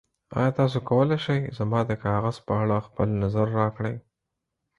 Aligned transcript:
ایا 0.37 0.51
تاسو 0.59 0.77
کولی 0.89 1.17
شئ 1.25 1.39
زما 1.57 1.79
د 1.85 1.91
کاغذ 2.03 2.37
په 2.45 2.53
اړه 2.61 2.77
خپل 2.87 3.07
نظر 3.23 3.47
راکړئ؟ 3.59 3.95